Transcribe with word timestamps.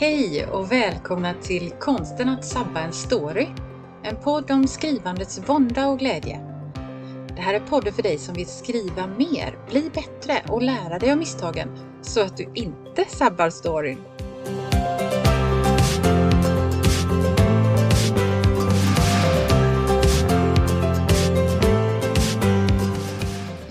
Hej 0.00 0.46
och 0.46 0.72
välkomna 0.72 1.34
till 1.34 1.70
Konsten 1.70 2.28
att 2.28 2.44
sabba 2.44 2.80
en 2.80 2.92
story. 2.92 3.46
En 4.02 4.16
podd 4.16 4.50
om 4.50 4.66
skrivandets 4.66 5.40
vånda 5.48 5.88
och 5.88 5.98
glädje. 5.98 6.40
Det 7.36 7.42
här 7.42 7.54
är 7.54 7.60
podden 7.60 7.92
för 7.92 8.02
dig 8.02 8.18
som 8.18 8.34
vill 8.34 8.46
skriva 8.46 9.06
mer, 9.06 9.58
bli 9.70 9.90
bättre 9.94 10.42
och 10.48 10.62
lära 10.62 10.98
dig 10.98 11.12
av 11.12 11.18
misstagen 11.18 11.68
så 12.02 12.20
att 12.20 12.36
du 12.36 12.52
inte 12.54 13.04
sabbar 13.08 13.50
storyn. 13.50 13.98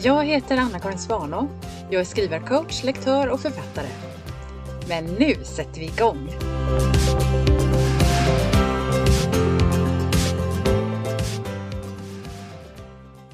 Jag 0.02 0.26
heter 0.26 0.58
Anna-Karin 0.58 1.00
Svanå. 1.00 1.48
Jag 1.90 2.02
är 2.02 2.06
skrivarcoach, 2.06 2.84
lektör 2.84 3.30
och 3.30 3.40
författare. 3.40 3.88
Men 4.90 5.06
nu 5.06 5.36
sätter 5.44 5.80
vi 5.80 5.86
igång! 5.86 6.30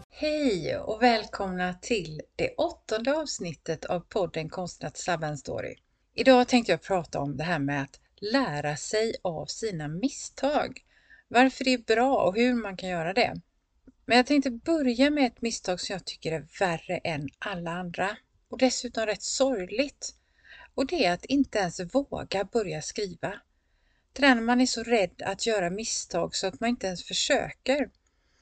Hej 0.10 0.78
och 0.78 1.02
välkomna 1.02 1.74
till 1.74 2.22
det 2.36 2.56
åttonde 2.58 3.18
avsnittet 3.18 3.86
av 3.86 4.00
podden 4.00 4.50
Konsten 4.50 4.88
att 4.88 4.98
sabba 4.98 5.28
en 5.28 5.38
story. 5.38 5.76
Idag 6.16 6.48
tänkte 6.48 6.72
jag 6.72 6.82
prata 6.82 7.20
om 7.20 7.38
det 7.38 7.44
här 7.44 7.60
med 7.60 7.82
att 7.82 8.00
lära 8.16 8.76
sig 8.76 9.16
av 9.22 9.46
sina 9.46 9.88
misstag. 9.88 10.82
Varför 11.28 11.64
det 11.64 11.74
är 11.74 11.96
bra 11.96 12.18
och 12.18 12.36
hur 12.36 12.54
man 12.54 12.78
kan 12.78 12.90
göra 12.90 13.14
det. 13.14 13.42
Men 14.06 14.18
jag 14.18 14.26
tänkte 14.26 14.52
börja 14.52 15.10
med 15.10 15.26
ett 15.26 15.42
misstag 15.42 15.80
som 15.80 15.94
jag 15.94 16.06
tycker 16.06 16.32
är 16.32 16.48
värre 16.60 16.98
än 16.98 17.30
alla 17.40 17.72
andra 17.72 18.18
och 18.50 18.58
dessutom 18.58 19.06
rätt 19.06 19.24
sorgligt. 19.24 20.16
Och 20.76 20.86
det 20.88 21.06
är 21.06 21.14
att 21.14 21.26
inte 21.26 21.60
ens 21.60 21.80
våga 21.80 22.44
börja 22.44 22.82
skriva. 22.82 23.42
Det 24.14 24.22
där 24.22 24.36
när 24.36 24.42
man 24.42 24.62
är 24.62 24.66
så 24.66 24.84
rädd 24.84 25.22
att 25.22 25.46
göra 25.46 25.70
misstag 25.70 26.36
så 26.36 26.48
att 26.48 26.60
man 26.60 26.70
inte 26.70 26.88
ens 26.88 27.04
försöker. 27.04 27.90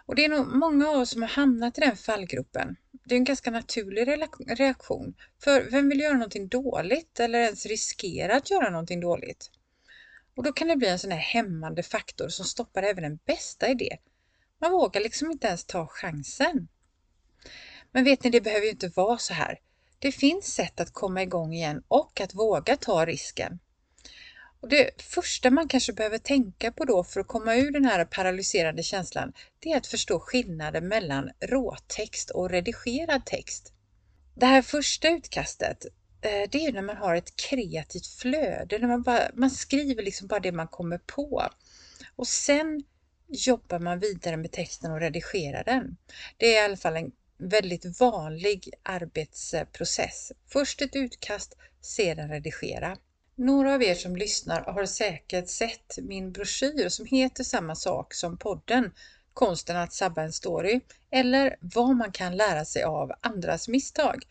Och 0.05 0.15
det 0.15 0.25
är 0.25 0.29
nog 0.29 0.47
många 0.47 0.89
av 0.89 0.95
oss 0.95 1.09
som 1.09 1.21
har 1.21 1.29
hamnat 1.29 1.77
i 1.77 1.81
den 1.81 1.97
fallgruppen. 1.97 2.75
Det 3.05 3.15
är 3.15 3.17
en 3.17 3.23
ganska 3.23 3.51
naturlig 3.51 4.07
reaktion. 4.47 5.13
För 5.43 5.69
vem 5.71 5.89
vill 5.89 5.99
göra 5.99 6.13
någonting 6.13 6.47
dåligt 6.47 7.19
eller 7.19 7.39
ens 7.39 7.65
riskera 7.65 8.35
att 8.35 8.49
göra 8.49 8.69
någonting 8.69 8.99
dåligt? 8.99 9.51
Och 10.35 10.43
då 10.43 10.53
kan 10.53 10.67
det 10.67 10.75
bli 10.75 10.87
en 10.87 10.99
sån 10.99 11.11
här 11.11 11.19
hämmande 11.19 11.83
faktor 11.83 12.29
som 12.29 12.45
stoppar 12.45 12.83
även 12.83 13.03
den 13.03 13.19
bästa 13.25 13.69
idé. 13.69 13.97
Man 14.61 14.71
vågar 14.71 15.01
liksom 15.01 15.31
inte 15.31 15.47
ens 15.47 15.65
ta 15.65 15.87
chansen. 15.87 16.67
Men 17.91 18.03
vet 18.03 18.23
ni, 18.23 18.29
det 18.29 18.41
behöver 18.41 18.65
ju 18.65 18.71
inte 18.71 18.91
vara 18.95 19.17
så 19.17 19.33
här. 19.33 19.59
Det 20.03 20.11
finns 20.11 20.53
sätt 20.53 20.79
att 20.79 20.93
komma 20.93 21.23
igång 21.23 21.53
igen 21.53 21.83
och 21.87 22.21
att 22.21 22.33
våga 22.33 22.77
ta 22.77 23.05
risken. 23.05 23.59
Och 24.61 24.69
det 24.69 25.01
första 25.01 25.49
man 25.49 25.67
kanske 25.67 25.93
behöver 25.93 26.17
tänka 26.17 26.71
på 26.71 26.85
då 26.85 27.03
för 27.03 27.19
att 27.19 27.27
komma 27.27 27.55
ur 27.55 27.71
den 27.71 27.85
här 27.85 28.05
paralyserande 28.05 28.83
känslan, 28.83 29.33
det 29.59 29.71
är 29.71 29.77
att 29.77 29.87
förstå 29.87 30.19
skillnaden 30.19 30.87
mellan 30.87 31.29
råtext 31.39 32.29
och 32.29 32.49
redigerad 32.49 33.25
text. 33.25 33.73
Det 34.35 34.45
här 34.45 34.61
första 34.61 35.09
utkastet, 35.09 35.85
eh, 36.21 36.49
det 36.49 36.65
är 36.65 36.73
när 36.73 36.81
man 36.81 36.97
har 36.97 37.15
ett 37.15 37.35
kreativt 37.35 38.07
flöde, 38.07 38.79
när 38.79 38.87
man, 38.87 39.01
bara, 39.01 39.29
man 39.33 39.51
skriver 39.51 40.03
liksom 40.03 40.27
bara 40.27 40.39
det 40.39 40.51
man 40.51 40.67
kommer 40.67 40.97
på. 40.97 41.49
Och 42.15 42.27
sen 42.27 42.83
jobbar 43.27 43.79
man 43.79 43.99
vidare 43.99 44.37
med 44.37 44.51
texten 44.51 44.91
och 44.91 44.99
redigerar 44.99 45.63
den. 45.63 45.97
Det 46.37 46.55
är 46.55 46.61
i 46.61 46.65
alla 46.65 46.77
fall 46.77 46.97
en 46.97 47.11
väldigt 47.37 47.99
vanlig 47.99 48.69
arbetsprocess. 48.83 50.31
Först 50.47 50.81
ett 50.81 50.95
utkast, 50.95 51.57
sedan 51.81 52.29
redigera. 52.29 52.97
Några 53.35 53.73
av 53.73 53.83
er 53.83 53.95
som 53.95 54.15
lyssnar 54.15 54.61
har 54.61 54.85
säkert 54.85 55.49
sett 55.49 55.97
min 56.01 56.31
broschyr 56.31 56.89
som 56.89 57.05
heter 57.05 57.43
samma 57.43 57.75
sak 57.75 58.13
som 58.13 58.37
podden 58.37 58.91
Konsten 59.33 59.77
att 59.77 59.93
sabba 59.93 60.21
en 60.21 60.33
story 60.33 60.81
eller 61.11 61.55
vad 61.59 61.95
man 61.95 62.11
kan 62.11 62.37
lära 62.37 62.65
sig 62.65 62.83
av 62.83 63.11
andras 63.21 63.67
misstag. 63.67 64.23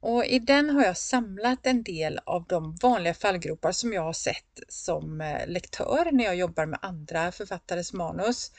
Och 0.00 0.24
I 0.24 0.38
den 0.38 0.70
har 0.70 0.84
jag 0.84 0.96
samlat 0.96 1.66
en 1.66 1.82
del 1.82 2.20
av 2.24 2.44
de 2.48 2.76
vanliga 2.76 3.14
fallgropar 3.14 3.72
som 3.72 3.92
jag 3.92 4.02
har 4.02 4.12
sett 4.12 4.60
som 4.68 5.20
eh, 5.20 5.46
lektör 5.46 6.12
när 6.12 6.24
jag 6.24 6.36
jobbar 6.36 6.66
med 6.66 6.78
andra 6.82 7.32
författares 7.32 7.92
manus. 7.92 8.52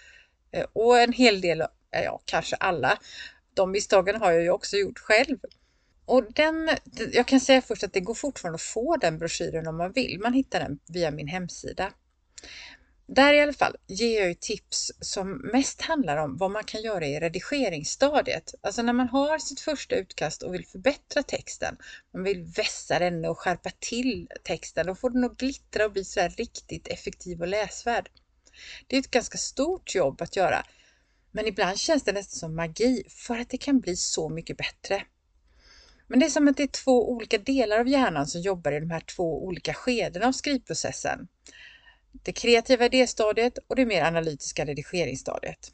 Eh, 0.51 0.65
och 0.73 0.99
en 0.99 1.13
hel 1.13 1.41
del, 1.41 1.61
eh, 1.61 2.03
ja 2.03 2.21
kanske 2.25 2.55
alla, 2.55 2.97
de 3.53 3.71
misstagen 3.71 4.15
har 4.15 4.31
jag 4.31 4.43
ju 4.43 4.49
också 4.49 4.77
gjort 4.77 4.99
själv. 4.99 5.37
Och 6.05 6.33
den, 6.33 6.69
jag 7.11 7.27
kan 7.27 7.39
säga 7.39 7.61
först 7.61 7.83
att 7.83 7.93
det 7.93 7.99
går 7.99 8.13
fortfarande 8.13 8.55
att 8.55 8.61
få 8.61 8.97
den 8.97 9.17
broschyren 9.17 9.67
om 9.67 9.77
man 9.77 9.91
vill. 9.91 10.19
Man 10.19 10.33
hittar 10.33 10.59
den 10.59 10.79
via 10.87 11.11
min 11.11 11.27
hemsida. 11.27 11.93
Där 13.07 13.33
i 13.33 13.41
alla 13.41 13.53
fall 13.53 13.75
ger 13.87 14.19
jag 14.19 14.27
ju 14.27 14.33
tips 14.33 14.91
som 14.99 15.31
mest 15.37 15.81
handlar 15.81 16.17
om 16.17 16.37
vad 16.37 16.51
man 16.51 16.63
kan 16.63 16.81
göra 16.81 17.05
i 17.05 17.19
redigeringsstadiet. 17.19 18.55
Alltså 18.61 18.81
när 18.81 18.93
man 18.93 19.09
har 19.09 19.39
sitt 19.39 19.59
första 19.59 19.95
utkast 19.95 20.43
och 20.43 20.53
vill 20.53 20.65
förbättra 20.65 21.23
texten, 21.23 21.77
man 22.13 22.23
vill 22.23 22.43
vässa 22.43 22.99
den 22.99 23.25
och 23.25 23.39
skärpa 23.39 23.69
till 23.79 24.27
texten, 24.43 24.85
då 24.85 24.95
får 24.95 25.09
den 25.09 25.23
att 25.23 25.37
glittra 25.37 25.85
och 25.85 25.91
bli 25.91 26.03
så 26.03 26.27
riktigt 26.37 26.87
effektiv 26.87 27.41
och 27.41 27.47
läsvärd. 27.47 28.09
Det 28.87 28.95
är 28.95 28.99
ett 28.99 29.11
ganska 29.11 29.37
stort 29.37 29.95
jobb 29.95 30.21
att 30.21 30.35
göra, 30.35 30.65
men 31.35 31.47
ibland 31.47 31.77
känns 31.77 32.03
det 32.03 32.11
nästan 32.11 32.39
som 32.39 32.55
magi 32.55 33.03
för 33.09 33.39
att 33.39 33.49
det 33.49 33.57
kan 33.57 33.79
bli 33.79 33.95
så 33.95 34.29
mycket 34.29 34.57
bättre. 34.57 35.05
Men 36.07 36.19
det 36.19 36.25
är 36.25 36.29
som 36.29 36.47
att 36.47 36.57
det 36.57 36.63
är 36.63 36.83
två 36.83 37.11
olika 37.11 37.37
delar 37.37 37.79
av 37.79 37.87
hjärnan 37.87 38.27
som 38.27 38.41
jobbar 38.41 38.71
i 38.71 38.79
de 38.79 38.91
här 38.91 38.99
två 38.99 39.45
olika 39.45 39.73
skedena 39.73 40.27
av 40.27 40.31
skrivprocessen. 40.31 41.27
Det 42.11 42.31
kreativa 42.31 42.85
idéstadiet 42.85 43.57
och 43.67 43.75
det 43.75 43.85
mer 43.85 44.03
analytiska 44.03 44.65
redigeringsstadiet. 44.65 45.71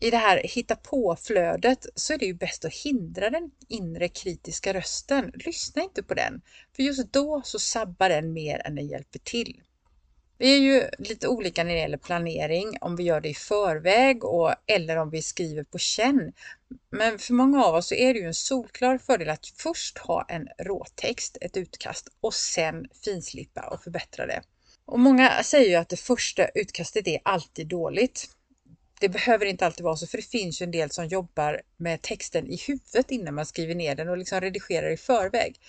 I 0.00 0.10
det 0.10 0.16
här 0.16 0.40
hitta 0.44 0.76
på-flödet 0.76 1.86
så 1.94 2.12
är 2.12 2.18
det 2.18 2.26
ju 2.26 2.34
bäst 2.34 2.64
att 2.64 2.74
hindra 2.74 3.30
den 3.30 3.50
inre 3.68 4.08
kritiska 4.08 4.74
rösten. 4.74 5.32
Lyssna 5.34 5.82
inte 5.82 6.02
på 6.02 6.14
den, 6.14 6.42
för 6.76 6.82
just 6.82 7.12
då 7.12 7.42
så 7.44 7.58
sabbar 7.58 8.08
den 8.08 8.32
mer 8.32 8.66
än 8.66 8.74
den 8.74 8.86
hjälper 8.86 9.18
till. 9.18 9.62
Vi 10.40 10.54
är 10.56 10.58
ju 10.58 10.88
lite 10.98 11.28
olika 11.28 11.64
när 11.64 11.74
det 11.74 11.80
gäller 11.80 11.98
planering, 11.98 12.76
om 12.80 12.96
vi 12.96 13.02
gör 13.02 13.20
det 13.20 13.28
i 13.28 13.34
förväg 13.34 14.24
och, 14.24 14.54
eller 14.66 14.96
om 14.96 15.10
vi 15.10 15.22
skriver 15.22 15.64
på 15.64 15.78
känn. 15.78 16.32
Men 16.90 17.18
för 17.18 17.34
många 17.34 17.64
av 17.64 17.74
oss 17.74 17.86
så 17.86 17.94
är 17.94 18.14
det 18.14 18.20
ju 18.20 18.26
en 18.26 18.34
solklar 18.34 18.98
fördel 18.98 19.28
att 19.28 19.46
först 19.46 19.98
ha 19.98 20.26
en 20.28 20.48
råtext, 20.58 21.38
ett 21.40 21.56
utkast 21.56 22.08
och 22.20 22.34
sen 22.34 22.88
finslipa 23.04 23.60
och 23.60 23.82
förbättra 23.82 24.26
det. 24.26 24.42
Och 24.84 25.00
många 25.00 25.42
säger 25.42 25.68
ju 25.68 25.74
att 25.74 25.88
det 25.88 26.00
första 26.00 26.48
utkastet 26.48 27.06
är 27.06 27.20
alltid 27.22 27.66
dåligt. 27.66 28.28
Det 29.00 29.08
behöver 29.08 29.46
inte 29.46 29.66
alltid 29.66 29.84
vara 29.84 29.96
så, 29.96 30.06
för 30.06 30.16
det 30.16 30.30
finns 30.30 30.62
ju 30.62 30.64
en 30.64 30.70
del 30.70 30.90
som 30.90 31.06
jobbar 31.06 31.60
med 31.76 32.02
texten 32.02 32.46
i 32.46 32.56
huvudet 32.56 33.10
innan 33.10 33.34
man 33.34 33.46
skriver 33.46 33.74
ner 33.74 33.94
den 33.94 34.08
och 34.08 34.18
liksom 34.18 34.40
redigerar 34.40 34.90
i 34.90 34.96
förväg. 34.96 35.60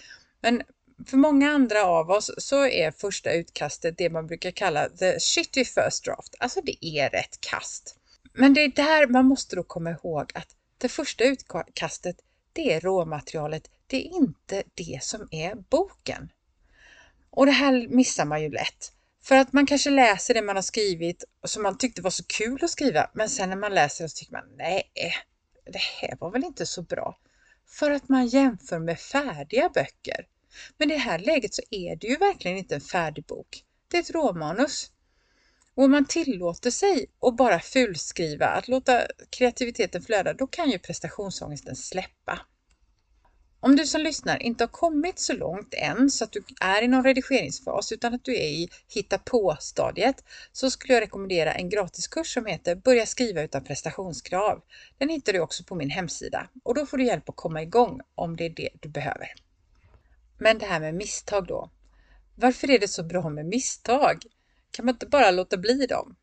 Men 0.41 0.61
för 1.07 1.17
många 1.17 1.51
andra 1.51 1.83
av 1.85 2.11
oss 2.11 2.31
så 2.37 2.65
är 2.65 2.91
första 2.91 3.33
utkastet 3.33 3.97
det 3.97 4.09
man 4.09 4.27
brukar 4.27 4.51
kalla 4.51 4.89
the 4.89 5.19
shitty 5.19 5.65
first 5.65 6.05
draft. 6.05 6.35
Alltså 6.39 6.61
det 6.61 6.85
är 6.85 7.09
rätt 7.09 7.41
kast. 7.41 7.95
Men 8.33 8.53
det 8.53 8.61
är 8.61 8.67
där 8.69 9.07
man 9.07 9.25
måste 9.25 9.55
då 9.55 9.63
komma 9.63 9.91
ihåg 9.91 10.31
att 10.33 10.47
det 10.77 10.89
första 10.89 11.23
utkastet, 11.23 12.15
det 12.53 12.73
är 12.73 12.81
råmaterialet. 12.81 13.69
Det 13.87 13.97
är 13.97 14.15
inte 14.15 14.63
det 14.73 14.99
som 15.01 15.27
är 15.31 15.55
boken. 15.55 16.31
Och 17.29 17.45
det 17.45 17.51
här 17.51 17.87
missar 17.87 18.25
man 18.25 18.41
ju 18.41 18.49
lätt. 18.49 18.91
För 19.23 19.35
att 19.35 19.53
man 19.53 19.65
kanske 19.65 19.89
läser 19.89 20.33
det 20.33 20.41
man 20.41 20.55
har 20.55 20.63
skrivit 20.63 21.23
som 21.43 21.63
man 21.63 21.77
tyckte 21.77 22.01
var 22.01 22.11
så 22.11 22.23
kul 22.23 22.63
att 22.63 22.69
skriva, 22.69 23.09
men 23.13 23.29
sen 23.29 23.49
när 23.49 23.55
man 23.55 23.73
läser 23.73 24.03
det 24.03 24.09
så 24.09 24.17
tycker 24.17 24.33
man 24.33 24.55
nej, 24.57 24.91
eh, 24.95 25.71
det 25.71 25.79
här 25.79 26.17
var 26.19 26.31
väl 26.31 26.43
inte 26.43 26.65
så 26.65 26.81
bra. 26.81 27.17
För 27.67 27.91
att 27.91 28.09
man 28.09 28.27
jämför 28.27 28.79
med 28.79 28.99
färdiga 28.99 29.69
böcker. 29.69 30.27
Men 30.77 30.91
i 30.91 30.93
det 30.93 30.99
här 30.99 31.19
läget 31.19 31.53
så 31.53 31.61
är 31.71 31.95
det 31.95 32.07
ju 32.07 32.17
verkligen 32.17 32.57
inte 32.57 32.75
en 32.75 32.81
färdig 32.81 33.25
bok. 33.25 33.63
Det 33.87 33.97
är 33.97 34.01
ett 34.01 34.11
råmanus. 34.11 34.91
Och 35.75 35.83
om 35.83 35.91
man 35.91 36.05
tillåter 36.05 36.71
sig 36.71 37.05
att 37.21 37.37
bara 37.37 37.59
fulskriva, 37.59 38.47
att 38.47 38.67
låta 38.67 39.01
kreativiteten 39.29 40.01
flöda, 40.01 40.33
då 40.33 40.47
kan 40.47 40.69
ju 40.69 40.79
prestationsångesten 40.79 41.75
släppa. 41.75 42.39
Om 43.63 43.75
du 43.75 43.85
som 43.85 44.01
lyssnar 44.01 44.43
inte 44.43 44.63
har 44.63 44.69
kommit 44.69 45.19
så 45.19 45.33
långt 45.33 45.73
än 45.73 46.09
så 46.09 46.23
att 46.23 46.31
du 46.31 46.43
är 46.61 46.81
i 46.81 46.87
någon 46.87 47.03
redigeringsfas 47.03 47.91
utan 47.91 48.13
att 48.13 48.25
du 48.25 48.35
är 48.35 48.47
i 48.47 48.69
hitta 48.87 49.17
på-stadiet 49.17 50.23
så 50.51 50.71
skulle 50.71 50.93
jag 50.93 51.01
rekommendera 51.01 51.53
en 51.53 51.69
gratiskurs 51.69 52.33
som 52.33 52.45
heter 52.45 52.75
Börja 52.75 53.05
skriva 53.05 53.41
utan 53.41 53.63
prestationskrav. 53.63 54.61
Den 54.97 55.09
hittar 55.09 55.33
du 55.33 55.39
också 55.39 55.63
på 55.63 55.75
min 55.75 55.89
hemsida 55.89 56.47
och 56.63 56.75
då 56.75 56.85
får 56.85 56.97
du 56.97 57.05
hjälp 57.05 57.29
att 57.29 57.35
komma 57.35 57.61
igång 57.61 58.01
om 58.15 58.35
det 58.35 58.45
är 58.45 58.49
det 58.49 58.69
du 58.81 58.89
behöver. 58.89 59.27
Men 60.43 60.57
det 60.57 60.65
här 60.65 60.79
med 60.79 60.95
misstag 60.95 61.47
då. 61.47 61.69
Varför 62.35 62.69
är 62.69 62.79
det 62.79 62.87
så 62.87 63.03
bra 63.03 63.29
med 63.29 63.45
misstag? 63.45 64.17
Kan 64.71 64.85
man 64.85 64.95
inte 64.95 65.05
bara 65.05 65.31
låta 65.31 65.57
bli 65.57 65.85
dem? 65.85 66.15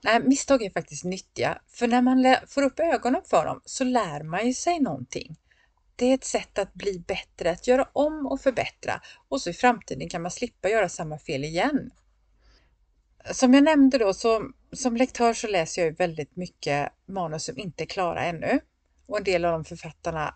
Nej, 0.00 0.20
misstag 0.22 0.62
är 0.62 0.70
faktiskt 0.70 1.04
nyttiga, 1.04 1.60
för 1.68 1.88
när 1.88 2.02
man 2.02 2.36
får 2.46 2.62
upp 2.62 2.80
ögonen 2.80 3.22
för 3.26 3.44
dem 3.44 3.60
så 3.64 3.84
lär 3.84 4.22
man 4.22 4.46
ju 4.46 4.54
sig 4.54 4.80
någonting. 4.80 5.36
det 5.96 6.06
är 6.06 6.14
ett 6.14 6.24
sätt 6.24 6.58
att 6.58 6.74
bli 6.74 7.04
bättre, 7.06 7.50
att 7.50 7.66
göra 7.66 7.88
om 7.92 8.26
och 8.26 8.40
förbättra 8.40 9.00
och 9.28 9.42
så 9.42 9.50
i 9.50 9.52
framtiden 9.52 10.08
kan 10.08 10.22
man 10.22 10.30
slippa 10.30 10.68
göra 10.68 10.88
samma 10.88 11.18
fel 11.18 11.44
igen. 11.44 11.90
Som 13.32 13.54
jag 13.54 13.64
nämnde 13.64 13.98
då, 13.98 14.14
så 14.14 14.50
som 14.72 14.96
lektör 14.96 15.34
så 15.34 15.46
läser 15.46 15.82
jag 15.82 15.90
ju 15.90 15.94
väldigt 15.94 16.36
mycket 16.36 16.92
manus 17.06 17.44
som 17.44 17.58
inte 17.58 17.84
är 17.84 17.86
klara 17.86 18.24
ännu 18.24 18.60
och 19.06 19.18
en 19.18 19.24
del 19.24 19.44
av 19.44 19.52
de 19.52 19.64
författarna 19.64 20.34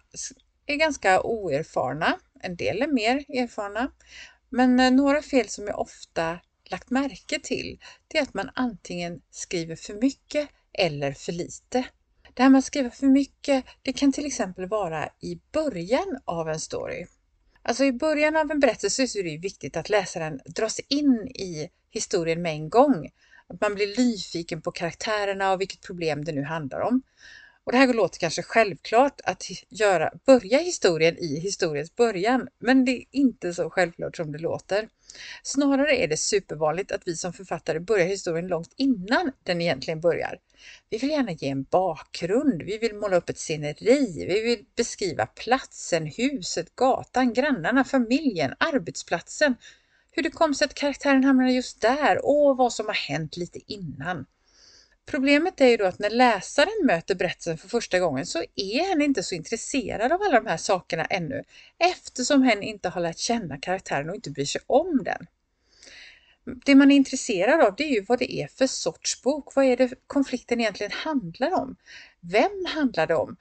är 0.67 0.77
ganska 0.77 1.23
oerfarna. 1.23 2.19
En 2.41 2.57
del 2.57 2.83
är 2.83 2.87
mer 2.87 3.17
erfarna. 3.17 3.93
Men 4.49 4.81
eh, 4.81 4.91
några 4.91 5.23
fel 5.23 5.49
som 5.49 5.67
jag 5.67 5.79
ofta 5.79 6.39
lagt 6.71 6.91
märke 6.91 7.41
till, 7.43 7.79
det 8.09 8.19
är 8.19 8.23
att 8.23 8.35
man 8.35 8.51
antingen 8.55 9.21
skriver 9.31 9.77
för 9.77 9.95
mycket 9.95 10.49
eller 10.73 11.13
för 11.13 11.33
lite. 11.33 11.85
Det 12.35 12.43
här 12.43 12.51
med 12.51 12.59
att 12.59 12.65
skriva 12.65 12.91
för 12.91 13.07
mycket, 13.07 13.65
det 13.83 13.93
kan 13.93 14.13
till 14.13 14.27
exempel 14.27 14.67
vara 14.67 15.09
i 15.21 15.41
början 15.53 16.21
av 16.25 16.49
en 16.49 16.61
story. 16.61 17.07
Alltså 17.63 17.85
i 17.85 17.93
början 17.93 18.37
av 18.37 18.51
en 18.51 18.61
berättelse 18.61 19.09
så 19.09 19.19
är 19.19 19.23
det 19.23 19.39
viktigt 19.39 19.77
att 19.77 19.89
läsaren 19.89 20.41
dras 20.47 20.81
in 20.89 21.29
i 21.29 21.71
historien 21.91 22.43
med 22.43 22.53
en 22.53 22.69
gång. 22.69 23.11
Att 23.47 23.61
man 23.61 23.75
blir 23.75 23.99
nyfiken 23.99 24.63
på 24.63 24.71
karaktärerna 24.71 25.53
och 25.53 25.61
vilket 25.61 25.83
problem 25.83 26.25
det 26.25 26.33
nu 26.33 26.43
handlar 26.43 26.81
om. 26.81 27.03
Och 27.65 27.73
det 27.73 27.79
här 27.79 27.95
låter 27.95 28.19
kanske 28.19 28.43
självklart 28.43 29.21
att 29.25 29.45
göra, 29.69 30.13
börja 30.27 30.59
historien 30.59 31.19
i 31.19 31.41
historiens 31.41 31.97
början, 31.97 32.49
men 32.59 32.85
det 32.85 32.93
är 32.93 33.05
inte 33.11 33.55
så 33.55 33.71
självklart 33.71 34.17
som 34.17 34.33
det 34.33 34.39
låter. 34.39 34.89
Snarare 35.43 35.97
är 35.97 36.09
det 36.09 36.17
supervanligt 36.17 36.93
att 36.93 37.03
vi 37.07 37.17
som 37.17 37.33
författare 37.33 37.81
börjar 37.81 38.07
historien 38.07 38.47
långt 38.47 38.73
innan 38.77 39.33
den 39.43 39.61
egentligen 39.61 40.01
börjar. 40.01 40.39
Vi 40.91 40.99
vill 40.99 41.11
gärna 41.11 41.33
ge 41.33 41.49
en 41.49 41.63
bakgrund, 41.63 42.63
vi 42.63 42.79
vill 42.79 42.95
måla 42.95 43.17
upp 43.17 43.29
ett 43.29 43.39
sceneri, 43.39 44.27
vi 44.29 44.41
vill 44.41 44.65
beskriva 44.77 45.27
platsen, 45.27 46.07
huset, 46.07 46.77
gatan, 46.77 47.33
grannarna, 47.33 47.85
familjen, 47.85 48.55
arbetsplatsen, 48.59 49.57
hur 50.11 50.23
det 50.23 50.31
kom 50.31 50.55
sig 50.55 50.65
att 50.65 50.75
karaktären 50.75 51.25
hamnade 51.25 51.53
just 51.53 51.81
där 51.81 52.27
och 52.27 52.57
vad 52.57 52.73
som 52.73 52.87
har 52.87 52.95
hänt 52.95 53.37
lite 53.37 53.59
innan. 53.67 54.27
Problemet 55.07 55.61
är 55.61 55.67
ju 55.67 55.77
då 55.77 55.85
att 55.85 55.99
när 55.99 56.11
läsaren 56.11 56.87
möter 56.87 57.15
berättelsen 57.15 57.59
för 57.59 57.69
första 57.69 57.99
gången 57.99 58.27
så 58.27 58.45
är 58.55 58.89
hen 58.89 59.03
inte 59.03 59.23
så 59.23 59.35
intresserad 59.35 60.13
av 60.13 60.23
alla 60.23 60.41
de 60.41 60.47
här 60.47 60.57
sakerna 60.57 61.05
ännu 61.05 61.43
eftersom 61.79 62.43
hen 62.43 62.63
inte 62.63 62.89
har 62.89 63.01
lärt 63.01 63.19
känna 63.19 63.59
karaktären 63.59 64.09
och 64.09 64.15
inte 64.15 64.31
bryr 64.31 64.45
sig 64.45 64.61
om 64.67 65.05
den. 65.05 65.27
Det 66.65 66.75
man 66.75 66.91
är 66.91 66.97
intresserad 66.97 67.61
av 67.61 67.75
det 67.77 67.85
är 67.85 67.95
ju 67.95 68.05
vad 68.09 68.19
det 68.19 68.33
är 68.33 68.47
för 68.47 68.67
sorts 68.67 69.23
bok. 69.23 69.55
Vad 69.57 69.65
är 69.65 69.77
det 69.77 69.95
konflikten 70.07 70.61
egentligen 70.61 70.93
handlar 70.93 71.55
om? 71.55 71.77
Vem 72.21 72.65
handlar 72.67 73.07
det 73.07 73.15
om? 73.15 73.37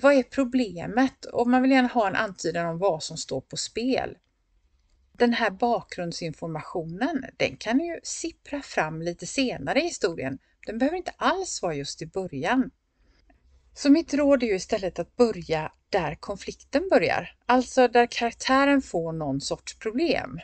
Vad 0.00 0.14
är 0.14 0.22
problemet? 0.22 1.24
Och 1.24 1.48
man 1.48 1.62
vill 1.62 1.70
gärna 1.70 1.88
ha 1.88 2.08
en 2.08 2.16
antydan 2.16 2.66
om 2.66 2.78
vad 2.78 3.02
som 3.02 3.16
står 3.16 3.40
på 3.40 3.56
spel. 3.56 4.16
Den 5.12 5.32
här 5.32 5.50
bakgrundsinformationen, 5.50 7.24
den 7.36 7.56
kan 7.56 7.80
ju 7.80 8.00
sippra 8.02 8.62
fram 8.62 9.02
lite 9.02 9.26
senare 9.26 9.80
i 9.80 9.84
historien 9.84 10.38
den 10.68 10.78
behöver 10.78 10.96
inte 10.96 11.14
alls 11.16 11.62
vara 11.62 11.74
just 11.74 12.02
i 12.02 12.06
början. 12.06 12.70
Så 13.74 13.90
mitt 13.90 14.14
råd 14.14 14.42
är 14.42 14.46
ju 14.46 14.54
istället 14.54 14.98
att 14.98 15.16
börja 15.16 15.72
där 15.88 16.14
konflikten 16.14 16.88
börjar, 16.90 17.36
alltså 17.46 17.88
där 17.88 18.06
karaktären 18.06 18.82
får 18.82 19.12
någon 19.12 19.40
sorts 19.40 19.78
problem. 19.78 20.40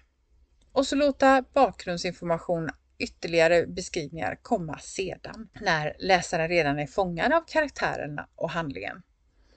Och 0.73 0.87
så 0.87 0.97
låta 0.97 1.44
bakgrundsinformation, 1.55 2.71
ytterligare 2.99 3.67
beskrivningar 3.67 4.38
komma 4.43 4.79
sedan, 4.79 5.49
när 5.61 5.97
läsaren 5.99 6.49
redan 6.49 6.79
är 6.79 6.87
fångad 6.87 7.32
av 7.32 7.44
karaktärerna 7.47 8.29
och 8.35 8.50
handlingen. 8.50 9.03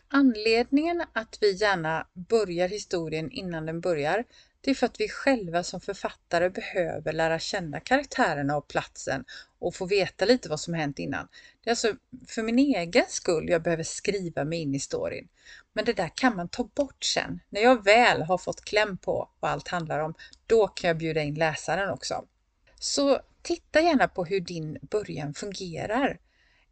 Anledningen 0.08 1.04
att 1.14 1.38
vi 1.42 1.52
gärna 1.56 2.08
börjar 2.14 2.68
historien 2.68 3.32
innan 3.32 3.66
den 3.66 3.82
börjar, 3.82 4.24
det 4.68 4.72
är 4.72 4.76
för 4.76 4.86
att 4.86 5.00
vi 5.00 5.10
själva 5.10 5.64
som 5.64 5.82
författare 5.82 6.50
behöver 6.50 7.14
lära 7.14 7.40
känna 7.40 7.80
karaktärerna 7.80 8.58
och 8.58 8.68
platsen 8.68 9.26
och 9.60 9.76
få 9.76 9.86
veta 9.86 10.26
lite 10.26 10.50
vad 10.50 10.60
som 10.60 10.74
hänt 10.74 11.00
innan. 11.00 11.28
Det 11.64 11.70
är 11.70 11.72
alltså 11.72 11.94
för 12.28 12.44
min 12.44 12.60
egen 12.60 13.06
skull 13.10 13.50
jag 13.50 13.64
behöver 13.64 13.84
skriva 13.84 14.44
mig 14.44 14.60
in 14.60 14.76
i 14.76 14.80
storyn. 14.80 15.28
Men 15.74 15.86
det 15.86 15.94
där 15.94 16.12
kan 16.16 16.36
man 16.36 16.50
ta 16.50 16.64
bort 16.64 17.04
sen. 17.04 17.40
När 17.50 17.62
jag 17.62 17.84
väl 17.84 18.22
har 18.22 18.38
fått 18.38 18.62
kläm 18.62 18.98
på 18.98 19.30
vad 19.40 19.52
allt 19.52 19.68
handlar 19.68 20.00
om, 20.00 20.14
då 20.48 20.68
kan 20.68 20.88
jag 20.88 20.98
bjuda 20.98 21.22
in 21.22 21.36
läsaren 21.36 21.90
också. 21.90 22.26
Så 22.80 23.20
titta 23.42 23.82
gärna 23.82 24.08
på 24.08 24.26
hur 24.26 24.40
din 24.40 24.78
början 24.82 25.34
fungerar. 25.34 26.20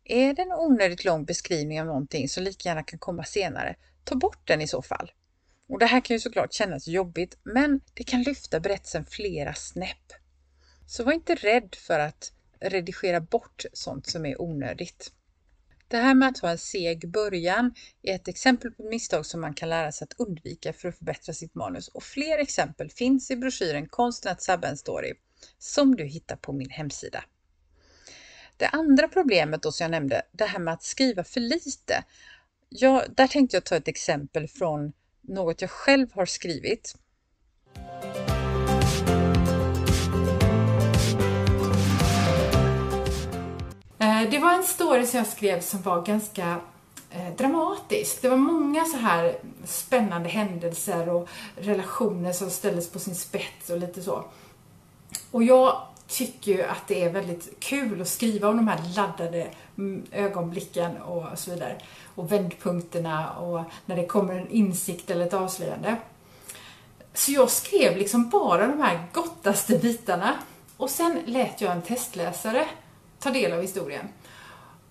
Är 0.04 0.34
det 0.34 0.42
en 0.42 0.54
onödigt 0.54 1.06
lång 1.06 1.26
beskrivning 1.26 1.82
av 1.82 1.88
någonting 1.88 2.30
som 2.30 2.44
lika 2.44 2.70
gärna 2.70 2.84
kan 2.84 3.00
komma 3.00 3.24
senare, 3.24 3.76
ta 4.04 4.16
bort 4.16 4.48
den 4.48 4.62
i 4.62 4.68
så 4.68 4.82
fall. 4.82 5.12
Och 5.68 5.80
Det 5.80 5.86
här 5.86 6.02
kan 6.02 6.16
ju 6.16 6.20
såklart 6.20 6.54
kännas 6.54 6.88
jobbigt, 6.88 7.38
men 7.44 7.82
det 7.94 8.04
kan 8.04 8.24
lyfta 8.24 8.60
berättelsen 8.60 9.06
flera 9.06 9.54
snäpp. 9.54 10.14
Så 10.88 11.04
var 11.04 11.14
inte 11.14 11.36
rädd 11.36 11.76
för 11.76 12.00
att 12.00 12.32
redigera 12.60 13.22
bort 13.22 13.66
sånt 13.74 14.08
som 14.08 14.26
är 14.26 14.42
onödigt. 14.42 15.12
Det 15.88 15.98
här 15.98 16.14
med 16.14 16.30
att 16.30 16.40
ha 16.40 16.50
en 16.50 16.58
seg 16.58 17.10
början 17.12 17.74
är 18.02 18.16
ett 18.16 18.28
exempel 18.28 18.72
på 18.72 18.84
misstag 18.84 19.26
som 19.26 19.42
man 19.42 19.54
kan 19.54 19.70
lära 19.70 19.92
sig 19.92 20.06
att 20.06 20.20
undvika 20.20 20.74
för 20.74 20.90
att 20.90 20.98
förbättra 20.98 21.34
sitt 21.34 21.56
manus 21.56 21.88
och 21.88 22.04
fler 22.04 22.38
exempel 22.38 22.90
finns 22.90 23.32
i 23.32 23.36
broschyren 23.36 23.88
Konsten 23.88 24.32
att 24.32 24.42
sabba 24.42 24.68
en 24.68 24.78
story 24.78 25.14
som 25.58 25.96
du 25.96 26.04
hittar 26.06 26.36
på 26.36 26.54
min 26.54 26.70
hemsida. 26.70 27.24
Det 28.58 28.68
andra 28.68 29.08
problemet 29.08 29.64
då 29.64 29.72
som 29.72 29.84
jag 29.84 29.92
nämnde, 29.92 30.22
det 30.32 30.46
här 30.46 30.60
med 30.60 30.74
att 30.74 30.84
skriva 30.84 31.24
för 31.24 31.40
lite. 31.40 32.04
Ja, 32.70 33.04
där 33.16 33.28
tänkte 33.28 33.58
jag 33.58 33.64
ta 33.64 33.76
ett 33.76 33.88
exempel 33.88 34.48
från 34.48 34.94
något 35.28 35.62
jag 35.62 35.70
själv 35.70 36.08
har 36.14 36.26
skrivit. 36.26 36.96
Eh, 44.00 44.30
det 44.30 44.40
var 44.40 44.54
en 44.54 44.64
story 44.64 45.06
som 45.06 45.18
jag 45.18 45.28
skrev 45.28 45.62
som 45.62 45.82
var 45.82 46.02
ganska 46.02 46.60
eh, 47.12 47.36
dramatisk. 47.38 48.22
Det 48.22 48.30
var 48.30 48.38
många 48.38 48.86
så 48.86 48.98
här 48.98 49.38
spännande 49.66 50.30
händelser 50.30 51.10
och 51.10 51.30
relationer 51.56 52.34
som 52.34 52.50
ställdes 52.50 52.92
på 52.92 53.00
sin 53.00 53.16
spets 53.16 53.70
och 53.70 53.80
lite 53.80 54.02
så. 54.02 54.26
Och 55.32 55.44
jag 55.44 55.82
tycker 56.08 56.52
ju 56.52 56.64
att 56.64 56.88
det 56.88 57.04
är 57.04 57.10
väldigt 57.10 57.60
kul 57.60 58.02
att 58.02 58.08
skriva 58.08 58.48
om 58.50 58.58
de 58.58 58.68
här 58.68 58.80
laddade 58.96 59.48
mm, 59.78 60.06
ögonblicken 60.12 60.98
och 60.98 61.40
så 61.40 61.52
vidare. 61.52 61.78
Och 62.16 62.32
vändpunkterna 62.32 63.32
och 63.32 63.62
när 63.86 63.96
det 63.96 64.06
kommer 64.06 64.36
en 64.36 64.50
insikt 64.50 65.12
eller 65.12 65.26
ett 65.26 65.34
avslöjande. 65.34 65.96
Så 67.14 67.32
jag 67.32 67.50
skrev 67.50 67.98
liksom 67.98 68.30
bara 68.30 68.68
de 68.68 68.82
här 68.82 69.04
gottaste 69.14 69.78
bitarna. 69.78 70.34
Och 70.78 70.90
sen 70.90 71.22
lät 71.26 71.62
jag 71.62 71.72
en 71.72 71.82
testläsare 71.82 72.66
ta 73.20 73.32
del 73.32 73.52
av 73.52 73.62
historien. 73.62 74.08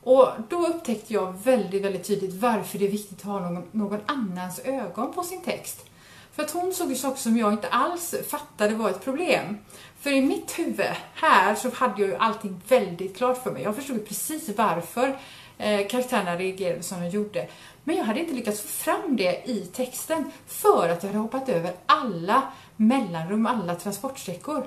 Och 0.03 0.29
då 0.49 0.67
upptäckte 0.67 1.13
jag 1.13 1.33
väldigt, 1.45 1.85
väldigt 1.85 2.07
tydligt 2.07 2.35
varför 2.35 2.79
det 2.79 2.87
är 2.87 2.91
viktigt 2.91 3.19
att 3.19 3.25
ha 3.25 3.41
någon, 3.41 3.65
någon 3.71 4.01
annans 4.07 4.61
ögon 4.65 5.13
på 5.13 5.23
sin 5.23 5.41
text. 5.41 5.87
För 6.33 6.43
att 6.43 6.51
hon 6.51 6.75
såg 6.75 6.91
ju 6.91 6.97
saker 6.97 7.21
som 7.21 7.37
jag 7.37 7.53
inte 7.53 7.69
alls 7.69 8.15
fattade 8.29 8.75
var 8.75 8.91
ett 8.91 9.05
problem. 9.05 9.59
För 10.01 10.11
i 10.11 10.21
mitt 10.21 10.59
huvud, 10.59 10.87
här, 11.15 11.55
så 11.55 11.71
hade 11.75 12.01
jag 12.03 12.11
ju 12.11 12.17
allting 12.17 12.61
väldigt 12.69 13.17
klart 13.17 13.43
för 13.43 13.51
mig. 13.51 13.63
Jag 13.63 13.77
förstod 13.77 14.09
precis 14.09 14.49
varför 14.57 15.19
eh, 15.59 15.87
karaktärerna 15.87 16.37
reagerade 16.37 16.83
som 16.83 17.01
de 17.01 17.09
gjorde. 17.09 17.49
Men 17.85 17.97
jag 17.97 18.05
hade 18.05 18.21
inte 18.21 18.35
lyckats 18.35 18.61
få 18.61 18.69
fram 18.69 19.17
det 19.17 19.51
i 19.51 19.61
texten 19.73 20.31
för 20.47 20.89
att 20.89 21.03
jag 21.03 21.11
hade 21.11 21.23
hoppat 21.23 21.49
över 21.49 21.73
alla 21.87 22.43
mellanrum, 22.77 23.47
alla 23.47 23.75
transportsträckor. 23.75 24.67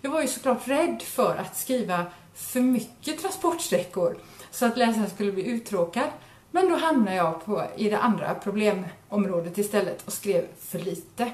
Jag 0.00 0.10
var 0.10 0.22
ju 0.22 0.28
såklart 0.28 0.68
rädd 0.68 1.02
för 1.02 1.36
att 1.36 1.56
skriva 1.56 2.06
för 2.34 2.60
mycket 2.60 3.20
transportsträckor 3.20 4.16
så 4.50 4.66
att 4.66 4.76
läsaren 4.76 5.10
skulle 5.10 5.32
bli 5.32 5.46
uttråkad. 5.46 6.08
Men 6.50 6.68
då 6.68 6.76
hamnade 6.76 7.16
jag 7.16 7.44
på, 7.44 7.64
i 7.76 7.88
det 7.88 7.98
andra 7.98 8.34
problemområdet 8.34 9.58
istället 9.58 10.06
och 10.06 10.12
skrev 10.12 10.46
för 10.58 10.78
lite. 10.78 11.32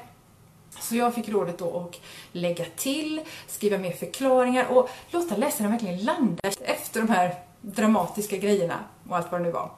Så 0.81 0.97
jag 0.97 1.15
fick 1.15 1.29
rådet 1.29 1.59
då 1.59 1.81
att 1.81 2.01
lägga 2.33 2.65
till, 2.77 3.21
skriva 3.47 3.79
mer 3.79 3.93
förklaringar 3.93 4.67
och 4.71 4.91
låta 5.11 5.37
läsaren 5.37 5.71
verkligen 5.71 6.05
landa 6.05 6.49
efter 6.61 7.01
de 7.01 7.09
här 7.09 7.35
dramatiska 7.61 8.37
grejerna 8.37 8.85
och 9.09 9.17
allt 9.17 9.33
vad 9.33 9.41
det 9.41 9.45
nu 9.45 9.51
var. 9.51 9.71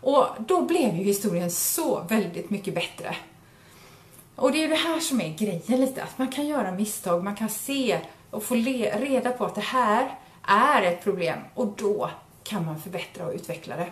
Och 0.00 0.26
då 0.38 0.62
blev 0.62 0.96
ju 0.96 1.04
historien 1.04 1.50
så 1.50 2.00
väldigt 2.08 2.50
mycket 2.50 2.74
bättre. 2.74 3.16
Och 4.36 4.52
det 4.52 4.64
är 4.64 4.68
det 4.68 4.74
här 4.74 5.00
som 5.00 5.20
är 5.20 5.36
grejen 5.36 5.80
lite, 5.80 6.02
att 6.02 6.18
man 6.18 6.28
kan 6.28 6.46
göra 6.46 6.72
misstag, 6.72 7.24
man 7.24 7.36
kan 7.36 7.48
se 7.48 8.00
och 8.30 8.42
få 8.42 8.54
reda 8.54 9.30
på 9.30 9.44
att 9.44 9.54
det 9.54 9.60
här 9.60 10.18
är 10.42 10.82
ett 10.82 11.04
problem 11.04 11.38
och 11.54 11.66
då 11.66 12.10
kan 12.42 12.64
man 12.64 12.80
förbättra 12.80 13.26
och 13.26 13.32
utveckla 13.34 13.76
det. 13.76 13.88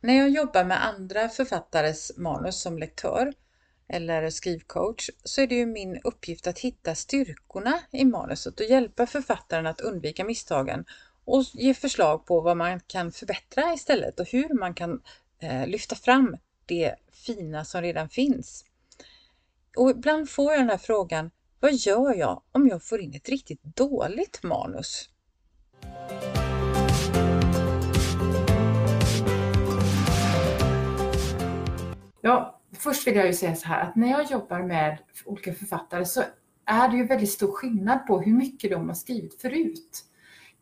När 0.00 0.14
jag 0.14 0.30
jobbar 0.30 0.64
med 0.64 0.86
andra 0.86 1.28
författares 1.28 2.12
manus 2.16 2.60
som 2.60 2.78
lektör 2.78 3.32
eller 3.88 4.30
skrivcoach 4.30 5.10
så 5.24 5.40
är 5.40 5.46
det 5.46 5.54
ju 5.54 5.66
min 5.66 6.00
uppgift 6.04 6.46
att 6.46 6.58
hitta 6.58 6.94
styrkorna 6.94 7.80
i 7.90 8.04
manuset 8.04 8.60
och 8.60 8.66
hjälpa 8.66 9.06
författaren 9.06 9.66
att 9.66 9.80
undvika 9.80 10.24
misstagen 10.24 10.84
och 11.24 11.42
ge 11.52 11.74
förslag 11.74 12.26
på 12.26 12.40
vad 12.40 12.56
man 12.56 12.80
kan 12.80 13.12
förbättra 13.12 13.74
istället 13.74 14.20
och 14.20 14.26
hur 14.28 14.58
man 14.58 14.74
kan 14.74 15.02
eh, 15.38 15.66
lyfta 15.66 15.96
fram 15.96 16.36
det 16.66 16.94
fina 17.12 17.64
som 17.64 17.82
redan 17.82 18.08
finns. 18.08 18.64
Och 19.76 19.90
ibland 19.90 20.30
får 20.30 20.52
jag 20.52 20.60
den 20.60 20.70
här 20.70 20.78
frågan, 20.78 21.30
vad 21.60 21.74
gör 21.74 22.14
jag 22.14 22.42
om 22.52 22.68
jag 22.68 22.84
får 22.84 23.00
in 23.00 23.14
ett 23.14 23.28
riktigt 23.28 23.62
dåligt 23.62 24.42
manus? 24.42 25.10
Ja, 32.20 32.55
först 32.78 33.06
vill 33.06 33.16
jag 33.16 33.26
ju 33.26 33.32
säga 33.32 33.54
så 33.54 33.68
här 33.68 33.80
att 33.80 33.96
när 33.96 34.10
jag 34.10 34.30
jobbar 34.30 34.62
med 34.62 34.98
olika 35.24 35.54
författare 35.54 36.04
så 36.04 36.22
är 36.64 36.88
det 36.88 36.96
ju 36.96 37.06
väldigt 37.06 37.30
stor 37.30 37.52
skillnad 37.52 38.06
på 38.06 38.20
hur 38.20 38.34
mycket 38.34 38.70
de 38.70 38.88
har 38.88 38.94
skrivit 38.94 39.40
förut. 39.40 40.04